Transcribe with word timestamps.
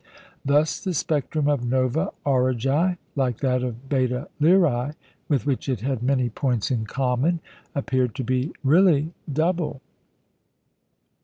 Thus 0.43 0.79
the 0.83 0.95
spectrum 0.95 1.47
of 1.47 1.63
Nova 1.63 2.09
Aurigæ, 2.25 2.97
like 3.15 3.37
that 3.41 3.61
of 3.61 3.87
Beta 3.87 4.29
Lyræ, 4.41 4.95
with 5.29 5.45
which 5.45 5.69
it 5.69 5.81
had 5.81 6.01
many 6.01 6.27
points 6.27 6.71
in 6.71 6.85
common, 6.85 7.39
appeared 7.75 8.15
to 8.15 8.23
be 8.23 8.51
really 8.63 9.13
double. 9.31 9.79